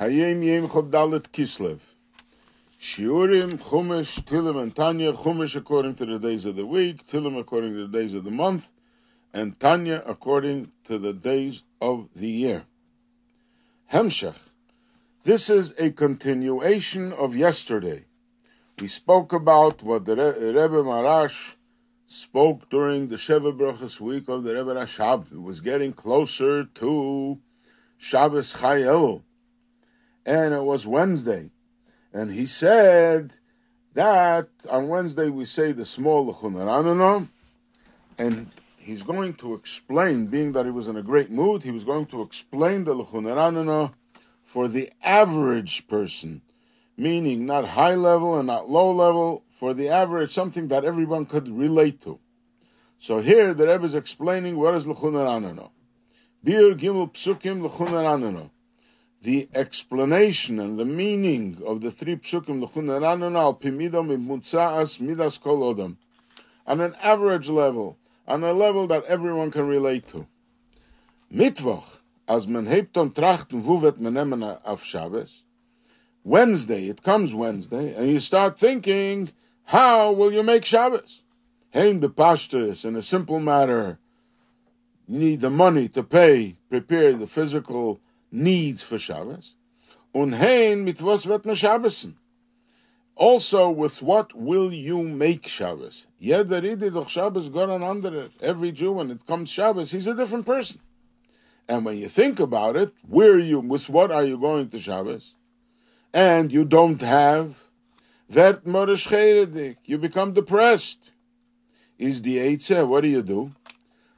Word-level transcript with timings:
Hayom 0.00 0.42
Yom 0.42 0.66
Chavdalet 0.70 1.24
Kislev. 1.28 1.78
Shiurim, 2.80 3.58
Chumash, 3.58 4.24
Tilim, 4.24 4.62
and 4.62 4.74
Tanya. 4.74 5.12
Chumash 5.12 5.56
according 5.56 5.94
to 5.96 6.06
the 6.06 6.18
days 6.18 6.46
of 6.46 6.56
the 6.56 6.64
week, 6.64 7.06
Tilim 7.06 7.38
according 7.38 7.74
to 7.74 7.86
the 7.86 7.98
days 7.98 8.14
of 8.14 8.24
the 8.24 8.30
month, 8.30 8.66
and 9.34 9.60
Tanya 9.60 10.02
according 10.06 10.72
to 10.84 10.96
the 10.96 11.12
days 11.12 11.64
of 11.82 12.08
the 12.16 12.28
year. 12.28 12.64
Hemshech. 13.92 14.38
This 15.24 15.50
is 15.50 15.74
a 15.78 15.90
continuation 15.90 17.12
of 17.12 17.36
yesterday. 17.36 18.06
We 18.80 18.86
spoke 18.86 19.34
about 19.34 19.82
what 19.82 20.06
the 20.06 20.16
Rebbe 20.16 20.82
Maharash 20.82 21.56
spoke 22.06 22.70
during 22.70 23.08
the 23.08 23.16
Sheva 23.16 23.54
Brachas 23.54 24.00
week 24.00 24.30
of 24.30 24.44
the 24.44 24.54
Rebbe 24.54 24.74
Rashab. 24.74 25.30
It 25.30 25.42
was 25.42 25.60
getting 25.60 25.92
closer 25.92 26.64
to 26.64 27.38
Shabbos 27.98 28.54
Chayel, 28.54 29.24
and 30.30 30.54
it 30.54 30.62
was 30.62 30.86
Wednesday. 30.86 31.50
And 32.12 32.32
he 32.32 32.46
said 32.46 33.32
that 33.94 34.48
on 34.70 34.88
Wednesday 34.88 35.28
we 35.28 35.44
say 35.44 35.72
the 35.72 35.84
small 35.84 36.32
Lechun 36.32 37.28
and 38.16 38.46
he's 38.76 39.02
going 39.02 39.34
to 39.34 39.54
explain, 39.54 40.26
being 40.26 40.52
that 40.52 40.66
he 40.66 40.70
was 40.70 40.86
in 40.86 40.96
a 40.96 41.02
great 41.02 41.30
mood, 41.30 41.64
he 41.64 41.72
was 41.72 41.82
going 41.82 42.06
to 42.06 42.22
explain 42.22 42.84
the 42.84 42.94
Lechun 42.94 43.92
for 44.44 44.68
the 44.68 44.90
average 45.02 45.88
person, 45.88 46.42
meaning 46.96 47.44
not 47.44 47.64
high 47.64 47.94
level 47.94 48.38
and 48.38 48.46
not 48.46 48.70
low 48.70 48.92
level, 48.92 49.42
for 49.58 49.74
the 49.74 49.88
average, 49.88 50.32
something 50.32 50.68
that 50.68 50.84
everyone 50.84 51.26
could 51.26 51.48
relate 51.48 52.00
to. 52.02 52.20
So 52.98 53.18
here 53.18 53.52
the 53.52 53.66
Rebbe 53.66 53.84
is 53.84 53.94
explaining 53.96 54.56
what 54.56 54.74
is 54.74 54.86
Lechun 54.86 55.70
Bir 56.44 56.74
Gimel 56.74 57.12
Psukim 57.12 57.68
Lechun 57.68 58.50
the 59.22 59.48
explanation 59.54 60.58
and 60.58 60.78
the 60.78 60.84
meaning 60.84 61.60
of 61.66 61.80
the 61.80 61.90
three 61.90 62.16
psukim 62.16 62.60
midas 65.00 65.38
kol 65.38 65.74
odam 65.74 65.96
on 66.66 66.80
an 66.80 66.94
average 67.02 67.48
level, 67.48 67.98
on 68.26 68.44
a 68.44 68.52
level 68.52 68.86
that 68.86 69.04
everyone 69.04 69.50
can 69.50 69.66
relate 69.66 70.06
to. 70.08 70.26
Mittwoch, 71.32 71.98
as 72.28 72.46
men 72.46 72.66
hebt 72.66 72.96
on 72.96 73.10
trachten 73.10 73.62
wo 73.64 73.76
wird 73.76 74.00
man 74.00 74.14
nemen 74.14 74.42
auf 74.64 74.84
Shabbos. 74.84 75.44
Wednesday, 76.22 76.88
it 76.88 77.02
comes 77.02 77.34
Wednesday, 77.34 77.94
and 77.94 78.08
you 78.08 78.20
start 78.20 78.58
thinking, 78.58 79.30
how 79.64 80.12
will 80.12 80.32
you 80.32 80.42
make 80.42 80.64
Shabbos? 80.64 81.22
Hein 81.72 82.00
bepashtus, 82.00 82.84
in 82.84 82.94
a 82.96 83.02
simple 83.02 83.40
matter, 83.40 83.98
you 85.08 85.18
need 85.18 85.40
the 85.40 85.50
money 85.50 85.88
to 85.88 86.02
pay, 86.02 86.56
prepare 86.68 87.14
the 87.14 87.26
physical 87.26 88.00
needs 88.30 88.82
for 88.82 88.98
Shabbos. 88.98 89.54
Und 90.12 90.32
hein 90.32 90.84
mit 90.84 91.02
was 91.02 91.26
wird? 91.26 91.44
Also, 93.16 93.70
with 93.70 94.00
what 94.00 94.34
will 94.34 94.72
you 94.72 95.02
make 95.02 95.46
Shabbos? 95.46 96.06
Jeder 96.18 96.62
Ridi 96.62 96.90
doch 96.90 97.08
Shabbos 97.08 97.50
gone 97.50 97.82
under 97.82 98.22
it. 98.22 98.32
Every 98.40 98.72
Jew, 98.72 98.92
when 98.92 99.10
it 99.10 99.26
comes 99.26 99.50
Shabbos, 99.50 99.90
he's 99.90 100.06
a 100.06 100.14
different 100.14 100.46
person. 100.46 100.80
And 101.68 101.84
when 101.84 101.98
you 101.98 102.08
think 102.08 102.40
about 102.40 102.76
it, 102.76 102.92
where 103.08 103.38
you, 103.38 103.60
with 103.60 103.88
what 103.88 104.10
are 104.10 104.24
you 104.24 104.38
going 104.38 104.70
to 104.70 104.78
Shabbos? 104.78 105.36
And 106.12 106.50
you 106.50 106.64
don't 106.64 107.00
have 107.02 107.56
Vert 108.30 108.64
Moresh 108.64 109.76
You 109.84 109.98
become 109.98 110.32
depressed. 110.32 111.12
Is 111.98 112.22
the 112.22 112.38
Eitzah, 112.38 112.88
what 112.88 113.02
do 113.02 113.08
you 113.08 113.22
do? 113.22 113.52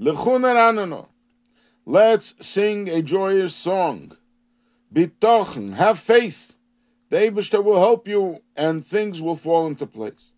Anano. 0.00 1.08
Let's 1.88 2.34
sing 2.40 2.88
a 2.88 3.00
joyous 3.00 3.54
song. 3.54 4.16
Bitochen, 4.92 5.74
have 5.74 6.00
faith. 6.00 6.56
The 7.10 7.18
Eberster 7.18 7.62
will 7.62 7.78
help 7.78 8.08
you 8.08 8.38
and 8.56 8.84
things 8.84 9.22
will 9.22 9.36
fall 9.36 9.68
into 9.68 9.86
place. 9.86 10.32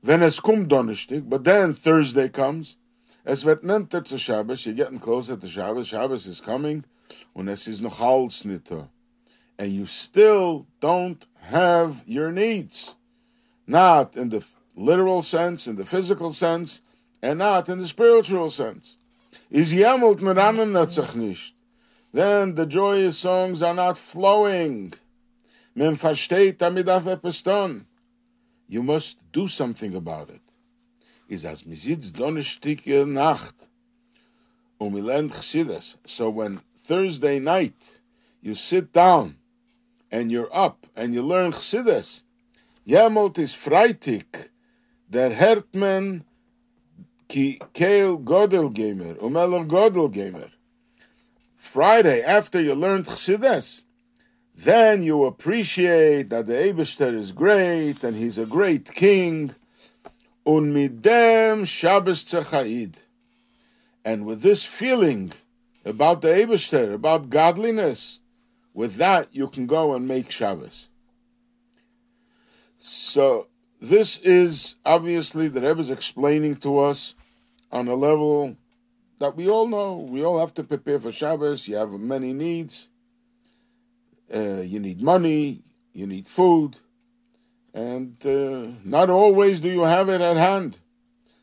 Then 0.00 0.22
es 0.22 0.38
kommt 0.38 0.68
Donnerstag, 0.68 1.28
but 1.28 1.42
then 1.42 1.74
Thursday 1.74 2.28
comes, 2.28 2.76
es 3.26 3.42
wird 3.42 3.64
nenter 3.64 4.04
zu 4.04 4.16
Shabbos, 4.16 4.64
you're 4.64 4.76
getting 4.76 5.00
closer 5.00 5.36
to 5.36 5.48
Shabbos, 5.48 5.88
Shabbos 5.88 6.28
is 6.28 6.40
coming, 6.40 6.84
und 7.34 7.48
es 7.48 7.66
ist 7.66 7.82
noch 7.82 7.98
Halsnitter. 7.98 8.88
And 9.58 9.72
you 9.72 9.86
still 9.86 10.68
don't 10.80 11.26
have 11.40 12.04
your 12.06 12.30
needs. 12.30 12.94
Not 13.66 14.16
in 14.16 14.28
the 14.28 14.46
literal 14.76 15.20
sense, 15.20 15.66
in 15.66 15.74
the 15.74 15.84
physical 15.84 16.30
sense, 16.30 16.80
and 17.20 17.40
not 17.40 17.68
in 17.68 17.78
the 17.78 17.88
spiritual 17.88 18.50
sense. 18.50 18.96
Is 19.50 19.72
yemelt 19.72 20.20
meranen 20.20 20.72
netzach 20.72 21.14
nicht. 21.14 21.54
Then 22.12 22.54
the 22.54 22.66
joyous 22.66 23.18
songs 23.18 23.62
are 23.62 23.74
not 23.74 23.98
flowing. 23.98 24.94
Men 25.74 25.96
versteht 25.96 26.58
damit 26.58 26.88
auf. 26.88 27.06
You 28.68 28.82
must 28.82 29.18
do 29.32 29.48
something 29.48 29.94
about 29.94 30.30
it. 30.30 30.42
Is 31.28 31.44
as 31.44 31.64
mi 31.66 31.76
sitz 31.76 32.12
donnerstike 32.12 33.06
Nacht 33.06 33.54
um 34.80 34.94
lernt 34.94 35.32
Chassidus. 35.32 35.96
So 36.06 36.30
when 36.30 36.60
Thursday 36.84 37.38
night 37.38 38.00
you 38.40 38.54
sit 38.54 38.92
down 38.92 39.36
and 40.10 40.32
you're 40.32 40.52
up 40.52 40.86
and 40.96 41.14
you 41.14 41.22
learn 41.22 41.52
Chassidus, 41.52 42.22
Jemelt 42.86 43.38
is 43.38 43.52
Freitag, 43.52 44.50
der 45.08 45.30
Hertman 45.30 46.24
ki 47.30 47.60
Kale 47.72 48.18
Godel 48.18 48.74
Gamer, 48.74 49.14
Umeller 49.14 49.66
Godel 49.66 50.12
Gamer. 50.12 50.50
Friday, 51.56 52.22
after 52.22 52.60
you 52.60 52.74
learned 52.74 53.06
Chassidus, 53.06 53.84
then 54.56 55.02
you 55.02 55.24
appreciate 55.24 56.28
that 56.30 56.46
the 56.46 56.54
Eberster 56.54 57.14
is 57.14 57.32
great 57.32 58.02
and 58.02 58.16
he's 58.16 58.36
a 58.36 58.44
great 58.44 58.92
king. 58.92 59.54
Un 60.44 60.74
midem 60.74 61.66
Shabbos 61.66 62.24
Tzechaid. 62.24 62.96
And 64.04 64.26
with 64.26 64.42
this 64.42 64.64
feeling 64.64 65.32
about 65.84 66.22
the 66.22 66.28
Eberster, 66.28 66.92
about 66.92 67.30
godliness, 67.30 68.20
with 68.74 68.96
that 68.96 69.28
you 69.32 69.48
can 69.48 69.66
go 69.66 69.94
and 69.94 70.08
make 70.08 70.30
Shabbos. 70.30 70.88
So 72.78 73.46
this 73.80 74.18
is 74.18 74.76
obviously 74.84 75.48
the 75.48 75.60
Rebbe 75.60 75.80
is 75.80 75.90
explaining 75.90 76.56
to 76.56 76.80
us 76.80 77.14
on 77.72 77.88
a 77.88 77.94
level 77.94 78.56
that 79.18 79.36
we 79.36 79.48
all 79.48 79.68
know. 79.68 79.96
We 79.96 80.24
all 80.24 80.38
have 80.38 80.54
to 80.54 80.64
prepare 80.64 81.00
for 81.00 81.12
Shabbos. 81.12 81.68
You 81.68 81.76
have 81.76 81.90
many 81.90 82.32
needs. 82.32 82.88
Uh, 84.34 84.62
you 84.62 84.80
need 84.80 85.00
money. 85.00 85.62
You 85.92 86.06
need 86.06 86.26
food. 86.26 86.78
And 87.72 88.16
uh, 88.26 88.72
not 88.84 89.10
always 89.10 89.60
do 89.60 89.68
you 89.68 89.82
have 89.82 90.08
it 90.08 90.20
at 90.20 90.36
hand. 90.36 90.78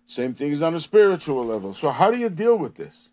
Same 0.06 0.34
thing 0.34 0.52
is 0.52 0.62
on 0.62 0.76
a 0.76 0.80
spiritual 0.80 1.46
level. 1.46 1.74
So 1.74 1.90
how 1.90 2.12
do 2.12 2.18
you 2.18 2.30
deal 2.30 2.58
with 2.58 2.76
this? 2.76 3.10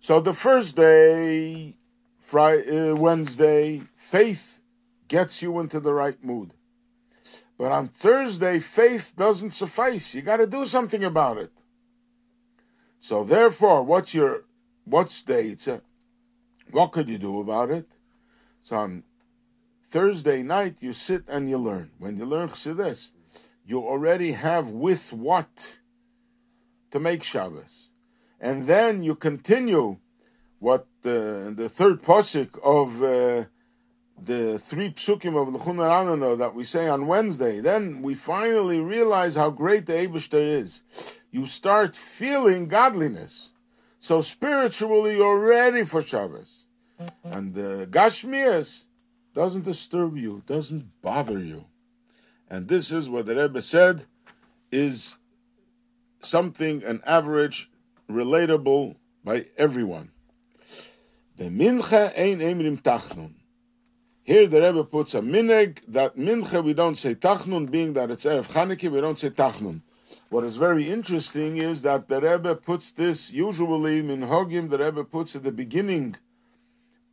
So 0.00 0.20
the 0.20 0.32
first 0.32 0.76
day, 0.76 1.76
Friday, 2.18 2.90
uh, 2.90 2.94
Wednesday, 2.96 3.82
faith 3.94 4.60
gets 5.08 5.42
you 5.42 5.60
into 5.60 5.80
the 5.80 5.92
right 5.92 6.22
mood. 6.22 6.54
But 7.56 7.70
on 7.70 7.88
Thursday, 7.88 8.58
faith 8.58 9.14
doesn't 9.16 9.52
suffice. 9.52 10.14
You 10.14 10.22
got 10.22 10.38
to 10.38 10.46
do 10.46 10.64
something 10.64 11.04
about 11.04 11.38
it. 11.38 11.52
So 13.02 13.24
therefore, 13.24 13.82
what's 13.82 14.14
your 14.14 14.44
what's 14.84 15.22
the 15.22 15.82
what 16.70 16.92
could 16.92 17.08
you 17.08 17.18
do 17.18 17.40
about 17.40 17.72
it? 17.72 17.88
So 18.60 18.76
on 18.76 19.02
Thursday 19.82 20.44
night, 20.44 20.84
you 20.84 20.92
sit 20.92 21.24
and 21.26 21.50
you 21.50 21.58
learn. 21.58 21.90
When 21.98 22.16
you 22.16 22.24
learn 22.24 22.46
Chassidus, 22.46 23.10
you 23.66 23.80
already 23.80 24.32
have 24.32 24.70
with 24.70 25.12
what 25.12 25.80
to 26.92 27.00
make 27.00 27.24
Shabbos, 27.24 27.90
and 28.40 28.68
then 28.68 29.02
you 29.02 29.16
continue 29.16 29.98
what 30.60 30.86
the 31.00 31.68
third 31.68 32.02
pasuk 32.02 32.56
of. 32.62 33.02
Uh, 33.02 33.46
the 34.24 34.58
three 34.58 34.90
psukim 34.90 35.36
of 35.40 35.48
Lechu 35.52 35.74
Neranenah 35.74 36.38
that 36.38 36.54
we 36.54 36.64
say 36.64 36.88
on 36.88 37.06
Wednesday, 37.06 37.60
then 37.60 38.02
we 38.02 38.14
finally 38.14 38.80
realize 38.80 39.34
how 39.34 39.50
great 39.50 39.86
the 39.86 39.94
Abishter 39.94 40.40
is. 40.40 40.82
You 41.30 41.46
start 41.46 41.96
feeling 41.96 42.68
godliness. 42.68 43.54
So 43.98 44.20
spiritually, 44.20 45.16
you're 45.16 45.40
ready 45.40 45.84
for 45.84 46.02
Shabbos. 46.02 46.66
And 47.24 47.54
the 47.54 47.88
Gashmias 47.90 48.86
doesn't 49.34 49.64
disturb 49.64 50.16
you, 50.16 50.42
doesn't 50.46 51.02
bother 51.02 51.38
you. 51.38 51.64
And 52.50 52.68
this 52.68 52.92
is 52.92 53.08
what 53.08 53.26
the 53.26 53.34
Rebbe 53.34 53.62
said 53.62 54.06
is 54.70 55.18
something, 56.20 56.84
an 56.84 57.00
average, 57.06 57.70
relatable 58.10 58.96
by 59.24 59.46
everyone. 59.56 60.10
The 61.36 61.44
mincha 61.44 62.12
ein 62.16 62.40
emrim 62.40 62.82
tachnun. 62.82 63.32
Here 64.24 64.46
the 64.46 64.60
Rebbe 64.60 64.84
puts 64.84 65.14
a 65.14 65.20
minig 65.20 65.78
that 65.88 66.16
mincha 66.16 66.62
we 66.62 66.74
don't 66.74 66.94
say 66.94 67.16
tachnun, 67.16 67.70
being 67.70 67.94
that 67.94 68.10
it's 68.10 68.24
erev 68.24 68.46
Chanukah 68.46 68.90
we 68.92 69.00
don't 69.00 69.18
say 69.18 69.30
tachnun. 69.30 69.80
What 70.28 70.44
is 70.44 70.56
very 70.56 70.88
interesting 70.88 71.56
is 71.56 71.82
that 71.82 72.06
the 72.06 72.20
Rebbe 72.20 72.54
puts 72.54 72.92
this 72.92 73.32
usually 73.32 74.00
minhagim. 74.00 74.70
The 74.70 74.78
Rebbe 74.78 75.04
puts 75.04 75.34
at 75.34 75.42
the 75.42 75.50
beginning 75.50 76.14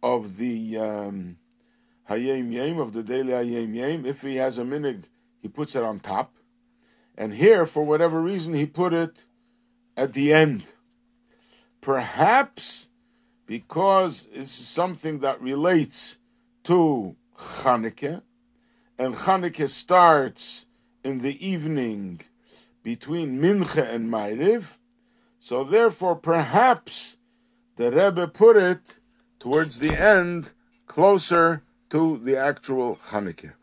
of 0.03 0.38
the 0.38 0.77
um, 0.77 1.38
Hayom 2.09 2.53
Yom, 2.53 2.79
of 2.79 2.94
the 2.94 3.01
daily 3.01 3.33
Hayom 3.33 3.73
Yom. 3.73 4.06
If 4.06 4.21
he 4.21 4.35
has 4.35 4.59
a 4.59 4.63
minig, 4.63 5.06
he 5.41 5.47
puts 5.47 5.75
it 5.75 5.81
on 5.81 6.00
top. 6.00 6.35
And 7.17 7.33
here, 7.33 7.65
for 7.65 7.83
whatever 7.83 8.21
reason, 8.21 8.53
he 8.53 8.67
put 8.67 8.94
it 8.94 9.25
at 9.97 10.13
the 10.13 10.31
end. 10.31 10.63
Perhaps 11.81 12.89
because 13.47 14.27
it's 14.31 14.51
something 14.51 15.19
that 15.19 15.41
relates 15.41 16.19
to 16.63 17.15
Chanukah, 17.38 18.21
and 18.97 19.15
Chanukah 19.15 19.69
starts 19.69 20.65
in 21.03 21.19
the 21.19 21.45
evening 21.45 22.21
between 22.83 23.39
Mincha 23.39 23.88
and 23.94 24.11
Ma'ariv, 24.11 24.77
so 25.39 25.63
therefore 25.63 26.15
perhaps 26.15 27.17
the 27.77 27.91
Rebbe 27.91 28.27
put 28.27 28.57
it 28.57 29.00
towards 29.39 29.79
the 29.79 29.94
end, 29.94 30.51
closer 30.85 31.63
to 31.89 32.17
the 32.17 32.38
actual 32.38 32.97
Chanukah. 32.97 33.53